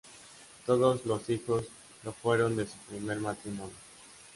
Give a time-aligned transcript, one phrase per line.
[0.65, 1.63] Todos los hijos
[2.03, 3.75] lo fueron de su primer matrimonio.